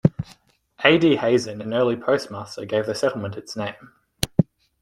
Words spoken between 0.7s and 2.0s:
A. D. Hazen, an early